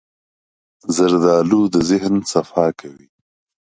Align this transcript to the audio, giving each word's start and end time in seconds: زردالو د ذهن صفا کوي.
زردالو 0.95 1.61
د 1.73 1.75
ذهن 1.89 2.15
صفا 2.31 2.65
کوي. 2.79 3.07